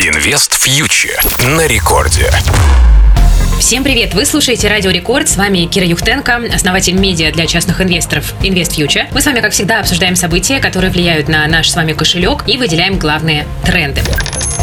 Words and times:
Инвест 0.00 0.54
фьючер 0.54 1.20
на 1.56 1.66
рекорде. 1.66 2.30
Всем 3.58 3.82
привет! 3.82 4.14
Вы 4.14 4.26
слушаете 4.26 4.68
Радио 4.68 4.92
Рекорд. 4.92 5.28
С 5.28 5.36
вами 5.36 5.66
Кира 5.66 5.84
Юхтенко, 5.86 6.40
основатель 6.54 6.94
медиа 6.94 7.32
для 7.32 7.46
частных 7.46 7.80
инвесторов 7.80 8.32
Invest 8.40 8.78
Future. 8.78 9.08
Мы 9.12 9.20
с 9.20 9.26
вами, 9.26 9.40
как 9.40 9.50
всегда, 9.50 9.80
обсуждаем 9.80 10.14
события, 10.14 10.60
которые 10.60 10.92
влияют 10.92 11.26
на 11.26 11.44
наш 11.48 11.68
с 11.68 11.74
вами 11.74 11.94
кошелек 11.94 12.44
и 12.46 12.56
выделяем 12.56 12.96
главные 12.96 13.44
тренды. 13.66 14.02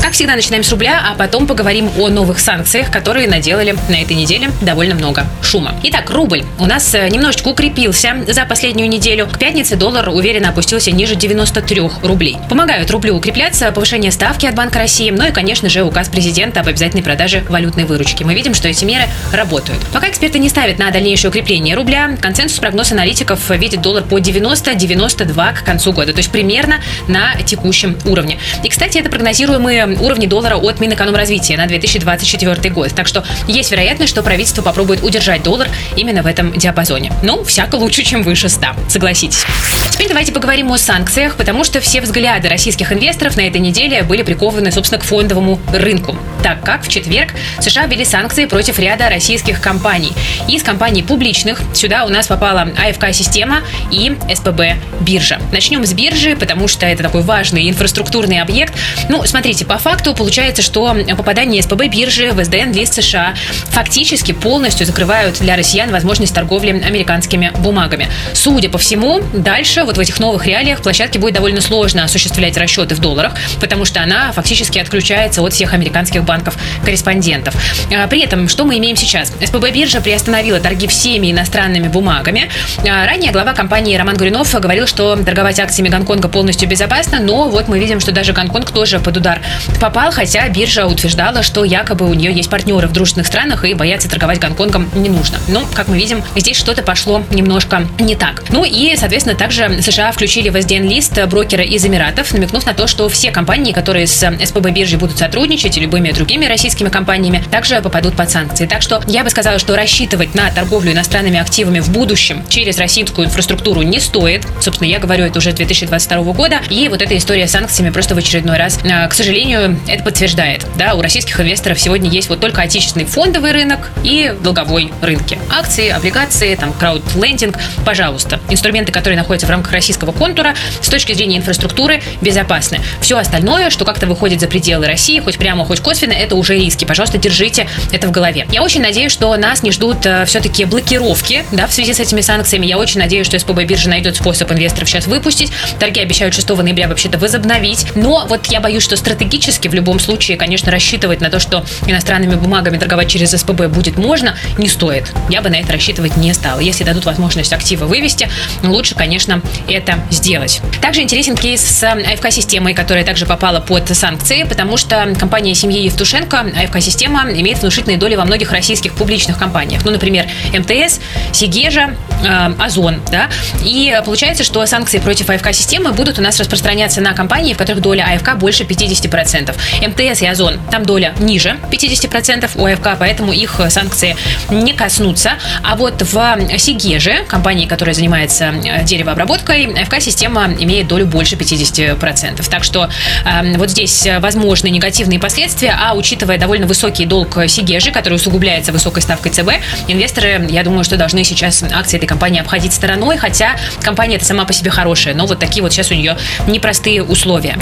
Как 0.02 0.14
всегда, 0.14 0.36
начинаем 0.36 0.64
с 0.64 0.70
рубля, 0.72 1.02
а 1.10 1.16
потом 1.16 1.48
поговорим 1.48 1.90
о 1.98 2.10
новых 2.10 2.40
санкциях, 2.40 2.92
которые 2.92 3.28
наделали 3.28 3.76
на 3.90 3.96
этой 3.96 4.16
неделе 4.16 4.52
довольно 4.62 4.96
много 4.96 5.26
шума. 5.42 5.74
Итак, 5.84 6.10
рубль 6.10 6.44
у 6.60 6.66
нас 6.66 6.94
э, 6.94 7.10
немножечко 7.10 7.50
укрепился 7.50 8.16
за 8.28 8.46
последнюю 8.46 8.90
неделю. 8.90 9.28
К 9.28 9.40
пятнице 9.40 9.76
доллар 9.76 10.10
уверенно 10.10 10.50
опустился 10.50 10.92
ниже 10.92 11.16
93 11.16 11.82
рублей. 12.04 12.38
Помогают 12.50 12.92
рублю 12.92 13.16
укрепляться 13.16 13.72
повышение 13.72 14.12
ставки 14.12 14.46
от 14.46 14.56
Банка 14.56 14.80
России, 14.80 15.10
ну 15.10 15.28
и, 15.28 15.32
конечно 15.32 15.70
же, 15.70 15.84
указ 15.84 16.10
президента 16.10 16.60
об 16.60 16.68
обязательной 16.68 17.04
продаже 17.04 17.44
валютной 17.50 17.86
выручки. 17.86 18.24
Мы 18.24 18.36
видим, 18.36 18.54
что 18.54 18.68
эти 18.68 18.86
меры 18.86 19.06
работают. 19.34 19.80
Пока 19.92 20.10
эксперты 20.10 20.40
не 20.40 20.50
ставят 20.50 20.78
на 20.78 20.92
дальнейшее 20.92 21.30
укрепление 21.30 21.76
рубля, 21.76 22.18
консенсус 22.22 22.60
прогноз 22.60 22.92
аналитиков 22.92 23.50
видит 23.50 23.82
доллар 23.82 24.04
по 24.04 24.20
90-92 24.20 25.54
к 25.54 25.64
концу 25.64 25.94
года, 25.94 26.14
то 26.14 26.20
есть 26.20 26.32
примерно 26.32 26.76
на 27.08 27.36
текущем 27.44 27.98
уровне. 28.06 28.38
И, 28.64 28.70
кстати, 28.70 28.98
это 28.98 29.10
прогнозируемые 29.10 29.85
уровни 29.94 30.26
доллара 30.26 30.56
от 30.56 30.80
Минэкономразвития 30.80 31.58
на 31.58 31.68
2024 31.68 32.74
год. 32.74 32.94
Так 32.96 33.08
что 33.08 33.24
есть 33.48 33.72
вероятность, 33.72 34.12
что 34.12 34.24
правительство 34.24 34.62
попробует 34.62 35.04
удержать 35.04 35.44
доллар 35.44 35.68
именно 35.96 36.24
в 36.24 36.28
этом 36.28 36.52
диапазоне. 36.54 37.12
Ну, 37.24 37.44
всяко 37.44 37.76
лучше, 37.76 38.04
чем 38.04 38.24
выше 38.24 38.50
100, 38.50 38.68
согласитесь. 38.90 39.46
Теперь 39.92 40.08
давайте 40.10 40.32
поговорим 40.32 40.72
о 40.72 40.78
санкциях, 40.78 41.36
потому 41.36 41.64
что 41.64 41.80
все 41.80 42.02
взгляды 42.02 42.50
российских 42.50 42.92
инвесторов 42.92 43.38
на 43.38 43.42
этой 43.42 43.62
неделе 43.62 44.04
были 44.04 44.24
прикованы, 44.24 44.72
собственно, 44.72 45.00
к 45.00 45.06
фондовому 45.06 45.60
рынку, 45.72 46.18
так 46.46 46.62
как 46.62 46.84
в 46.84 46.88
четверг 46.90 47.34
США 47.60 47.88
ввели 47.88 48.06
санкции 48.06 48.46
против 48.46 48.78
ряда 48.78 49.10
российских 49.10 49.60
компаний. 49.60 50.14
Из 50.48 50.62
компаний 50.62 51.02
публичных 51.02 51.60
сюда 51.74 52.06
у 52.06 52.10
нас 52.10 52.28
попала 52.28 52.70
АФК-система 52.78 53.64
и 53.90 54.16
СПБ 54.32 54.76
биржа. 55.00 55.40
Начнем 55.52 55.84
с 55.84 55.94
биржи, 55.94 56.36
потому 56.36 56.68
что 56.68 56.86
это 56.86 57.02
такой 57.02 57.24
важный 57.24 57.68
инфраструктурный 57.68 58.42
объект. 58.42 58.76
Ну, 59.10 59.24
смотрите, 59.26 59.66
по 59.66 59.80
факту 59.80 60.14
получается, 60.14 60.62
что 60.62 60.96
попадание 61.18 61.64
СПБ 61.64 61.88
биржи 61.88 62.32
в 62.32 62.44
СДН 62.44 62.74
лист 62.74 62.94
США 62.94 63.34
фактически 63.72 64.32
полностью 64.32 64.86
закрывают 64.86 65.40
для 65.40 65.56
россиян 65.56 65.90
возможность 65.90 66.36
торговли 66.36 66.70
американскими 66.70 67.54
бумагами. 67.58 68.08
Судя 68.36 68.70
по 68.70 68.78
всему, 68.78 69.24
дальше 69.34 69.84
вот 69.84 69.98
в 69.98 70.00
этих 70.00 70.20
новых 70.20 70.46
реалиях 70.46 70.84
площадке 70.84 71.18
будет 71.18 71.34
довольно 71.34 71.62
сложно 71.62 72.04
осуществлять 72.04 72.56
расчеты 72.56 72.94
в 72.94 73.00
долларах, 73.00 73.34
потому 73.60 73.84
что 73.84 74.04
она 74.04 74.32
фактически 74.32 74.78
отключается 74.78 75.42
от 75.42 75.52
всех 75.52 75.74
американских 75.74 76.24
банков-корреспондентов. 76.36 77.56
А, 77.94 78.08
при 78.08 78.22
этом, 78.22 78.48
что 78.48 78.66
мы 78.66 78.78
имеем 78.78 78.96
сейчас? 78.96 79.32
СПБ 79.44 79.72
биржа 79.72 80.02
приостановила 80.02 80.60
торги 80.60 80.88
всеми 80.88 81.32
иностранными 81.32 81.88
бумагами. 81.88 82.50
А, 82.80 83.06
ранее 83.06 83.32
глава 83.32 83.54
компании 83.54 83.96
Роман 83.96 84.18
Гуринов 84.18 84.54
говорил, 84.54 84.88
что 84.88 85.16
торговать 85.16 85.60
акциями 85.60 85.90
Гонконга 85.90 86.28
полностью 86.28 86.68
безопасно, 86.68 87.20
но 87.20 87.50
вот 87.50 87.68
мы 87.68 87.80
видим, 87.80 88.00
что 88.00 88.12
даже 88.12 88.34
Гонконг 88.34 88.72
тоже 88.72 89.00
под 89.00 89.18
удар 89.18 89.40
попал, 89.80 90.12
хотя 90.12 90.48
биржа 90.50 90.86
утверждала, 90.86 91.44
что 91.44 91.64
якобы 91.64 92.10
у 92.10 92.14
нее 92.14 92.34
есть 92.34 92.50
партнеры 92.50 92.88
в 92.88 92.92
дружественных 92.92 93.28
странах 93.28 93.64
и 93.66 93.74
бояться 93.74 94.10
торговать 94.10 94.40
Гонконгом 94.40 94.90
не 94.96 95.10
нужно. 95.10 95.38
Но, 95.48 95.64
как 95.74 95.88
мы 95.88 95.98
видим, 95.98 96.24
здесь 96.36 96.58
что-то 96.58 96.84
пошло 96.84 97.24
немножко 97.32 97.86
не 98.00 98.16
так. 98.16 98.44
Ну 98.50 98.64
и, 98.66 98.96
соответственно, 98.98 99.38
также 99.38 99.82
США 99.82 100.12
включили 100.12 100.50
в 100.50 100.56
SDN-лист 100.56 101.26
брокера 101.28 101.64
из 101.64 101.86
Эмиратов, 101.86 102.34
намекнув 102.34 102.66
на 102.66 102.74
то, 102.74 102.88
что 102.88 103.08
все 103.10 103.32
компании, 103.32 103.72
которые 103.72 104.08
с 104.08 104.20
СПБ 104.20 104.72
биржей 104.72 104.98
будут 104.98 105.18
сотрудничать 105.18 105.78
и 105.78 105.80
любыми 105.80 106.12
другими 106.12 106.25
российскими 106.48 106.90
компаниями, 106.90 107.44
также 107.52 107.82
попадут 107.82 108.16
под 108.16 108.30
санкции. 108.30 108.66
Так 108.66 108.82
что 108.82 109.02
я 109.08 109.24
бы 109.24 109.30
сказала, 109.30 109.60
что 109.60 109.76
рассчитывать 109.76 110.36
на 110.36 110.50
торговлю 110.52 110.92
иностранными 110.92 111.40
активами 111.40 111.80
в 111.80 111.90
будущем 111.90 112.44
через 112.50 112.78
российскую 112.78 113.28
инфраструктуру 113.28 113.82
не 113.82 114.00
стоит. 114.00 114.46
Собственно, 114.62 114.88
я 114.88 115.00
говорю 115.00 115.26
это 115.26 115.40
уже 115.40 115.52
2022 115.52 116.34
года. 116.34 116.62
И 116.70 116.88
вот 116.90 117.02
эта 117.02 117.18
история 117.18 117.48
с 117.48 117.52
санкциями 117.52 117.90
просто 117.90 118.16
в 118.16 118.18
очередной 118.18 118.58
раз, 118.58 118.80
а, 118.84 119.08
к 119.08 119.14
сожалению, 119.14 119.80
это 119.88 120.04
подтверждает. 120.04 120.66
Да, 120.78 120.96
у 120.96 121.02
российских 121.02 121.40
инвесторов 121.40 121.80
сегодня 121.80 122.10
есть 122.10 122.30
вот 122.30 122.40
только 122.40 122.62
отечественный 122.62 123.06
фондовый 123.06 123.52
рынок 123.52 123.92
и 124.04 124.34
долговой 124.44 124.92
рынки. 125.02 125.40
Акции, 125.50 125.90
облигации, 125.90 126.56
там, 126.56 126.74
краудлендинг. 126.74 127.58
Пожалуйста, 127.86 128.40
инструменты, 128.50 128.92
которые 128.92 129.18
находятся 129.18 129.48
в 129.48 129.50
рамках 129.50 129.72
российского 129.72 130.12
контура, 130.12 130.56
с 130.82 130.90
точки 130.90 131.14
зрения 131.14 131.38
инфраструктуры, 131.38 132.02
безопасны. 132.22 132.80
Все 133.02 133.18
остальное, 133.18 133.70
что 133.70 133.86
как-то 133.86 134.06
выходит 134.06 134.40
за 134.40 134.48
пределы 134.48 134.88
России, 134.88 135.20
хоть 135.20 135.38
прямо, 135.38 135.66
хоть 135.66 135.80
косвенно, 135.80 136.05
это 136.14 136.36
уже 136.36 136.56
риски. 136.56 136.86
Пожалуйста, 136.86 137.18
держите 137.18 137.68
это 137.92 138.08
в 138.08 138.12
голове. 138.12 138.48
Я 138.52 138.64
очень 138.64 138.82
надеюсь, 138.82 139.12
что 139.12 139.36
нас 139.36 139.64
не 139.64 139.72
ждут 139.72 140.06
э, 140.06 140.26
все-таки 140.26 140.66
блокировки 140.66 141.44
да, 141.52 141.68
в 141.68 141.74
связи 141.74 141.94
с 141.94 142.00
этими 142.00 142.22
санкциями. 142.22 142.66
Я 142.66 142.78
очень 142.78 143.00
надеюсь, 143.00 143.26
что 143.26 143.38
СПБ 143.40 143.64
биржа 143.66 143.90
найдет 143.90 144.16
способ 144.16 144.52
инвесторов 144.52 144.90
сейчас 144.90 145.08
выпустить. 145.08 145.52
Торги 145.80 146.00
обещают 146.00 146.34
6 146.34 146.50
ноября 146.50 146.88
вообще-то 146.88 147.18
возобновить. 147.18 147.88
Но 147.96 148.26
вот 148.28 148.48
я 148.48 148.60
боюсь, 148.60 148.84
что 148.84 148.96
стратегически 148.98 149.68
в 149.68 149.74
любом 149.74 150.00
случае, 150.00 150.38
конечно, 150.38 150.72
рассчитывать 150.72 151.22
на 151.22 151.30
то, 151.30 151.40
что 151.40 151.66
иностранными 151.88 152.36
бумагами 152.36 152.78
торговать 152.78 153.10
через 153.10 153.32
СПБ 153.32 153.68
будет 153.68 153.98
можно, 153.98 154.38
не 154.58 154.68
стоит. 154.68 155.12
Я 155.30 155.42
бы 155.42 155.50
на 155.50 155.56
это 155.56 155.74
рассчитывать 155.74 156.18
не 156.18 156.34
стала. 156.34 156.60
Если 156.60 156.84
дадут 156.84 157.06
возможность 157.06 157.54
активы 157.54 157.86
вывести, 157.86 158.30
лучше, 158.64 158.96
конечно, 158.96 159.42
это 159.68 160.00
сделать. 160.12 160.62
Также 160.82 161.02
интересен 161.02 161.36
кейс 161.36 161.62
с 161.62 161.84
АФК-системой, 161.84 162.74
которая 162.74 163.04
также 163.04 163.26
попала 163.26 163.60
под 163.60 163.96
санкции, 163.96 164.44
потому 164.44 164.78
что 164.78 165.14
компания 165.20 165.56
семьи 165.56 165.90
Евтушенко, 165.96 166.48
АФК-система, 166.64 167.32
имеет 167.32 167.60
внушительные 167.60 167.98
доли 167.98 168.16
во 168.16 168.26
многих 168.26 168.52
российских 168.52 168.94
публичных 168.96 169.38
компаниях. 169.38 169.86
Ну, 169.86 169.92
например, 169.92 170.26
МТС, 170.52 171.00
Сигежа, 171.32 171.96
э, 172.22 172.54
Озон. 172.60 173.02
Да? 173.10 173.30
И 173.64 173.98
получается, 174.04 174.44
что 174.44 174.66
санкции 174.66 175.00
против 175.00 175.30
АФК-системы 175.30 175.94
будут 175.94 176.20
у 176.20 176.22
нас 176.22 176.38
распространяться 176.38 177.00
на 177.00 177.14
компании, 177.14 177.54
в 177.54 177.58
которых 177.58 177.82
доля 177.82 178.06
АФК 178.14 178.36
больше 178.36 178.66
50%. 178.66 179.56
МТС 179.88 180.22
и 180.22 180.28
Озон, 180.28 180.60
там 180.70 180.86
доля 180.86 181.14
ниже 181.20 181.56
50% 181.72 182.52
у 182.56 182.66
АФК, 182.66 183.00
поэтому 183.00 183.32
их 183.32 183.62
санкции 183.70 184.18
не 184.50 184.74
коснутся. 184.74 185.36
А 185.64 185.78
вот 185.78 186.02
в 186.02 186.58
Сигеже, 186.58 187.24
компании, 187.30 187.68
которая 187.68 187.96
занимается 187.96 188.54
э, 188.66 188.84
деревообработкой, 188.84 189.82
АФК-система 189.82 190.54
имеет 190.60 190.90
долю 190.90 191.06
больше 191.06 191.38
50%. 191.38 192.50
Так 192.50 192.66
что 192.66 192.90
э, 193.24 193.58
вот 193.58 193.70
здесь 193.70 194.06
возможны 194.20 194.68
негативные 194.70 195.20
последствия, 195.20 195.78
а 195.86 195.94
учитывая 195.94 196.40
довольно 196.40 196.66
высокий 196.66 197.06
долг 197.06 197.38
Сигежи, 197.48 197.92
который 197.92 198.16
усугубляется 198.16 198.72
высокой 198.72 199.04
ставкой 199.04 199.32
ЦБ, 199.32 199.52
инвесторы, 199.88 200.48
я 200.50 200.64
думаю, 200.64 200.84
что 200.84 200.98
должны 200.98 201.24
сейчас 201.24 201.62
акции 201.62 201.98
этой 201.98 202.08
компании 202.08 202.42
обходить 202.42 202.74
стороной, 202.74 203.18
хотя 203.18 203.56
компания 203.84 204.16
это 204.16 204.26
сама 204.26 204.46
по 204.46 204.54
себе 204.54 204.72
хорошая, 204.72 205.14
но 205.14 205.28
вот 205.28 205.40
такие 205.40 205.62
вот 205.62 205.72
сейчас 205.72 205.92
у 205.92 205.94
нее 205.94 206.18
непростые 206.48 207.04
условия. 207.04 207.56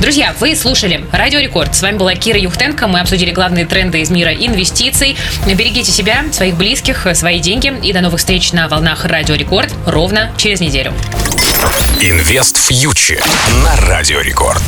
Друзья, 0.00 0.34
вы 0.38 0.54
слушали 0.54 1.04
Радио 1.10 1.40
Рекорд. 1.40 1.74
С 1.74 1.82
вами 1.82 1.96
была 1.96 2.14
Кира 2.14 2.38
Юхтенко. 2.38 2.86
Мы 2.86 3.00
обсудили 3.00 3.32
главные 3.32 3.64
тренды 3.64 4.02
из 4.02 4.10
мира 4.10 4.32
инвестиций. 4.32 5.16
Берегите 5.46 5.90
себя, 5.90 6.24
своих 6.32 6.56
близких, 6.56 7.06
свои 7.14 7.40
деньги. 7.40 7.74
И 7.82 7.92
до 7.92 8.02
новых 8.02 8.20
встреч 8.20 8.52
на 8.52 8.68
волнах 8.68 9.04
Радио 9.04 9.34
Рекорд 9.34 9.72
ровно 9.86 10.32
через 10.36 10.60
неделю. 10.60 10.92
InvestFuture 12.00 13.24
на 13.64 13.74
Радио 13.88 14.20
Рекорд. 14.20 14.62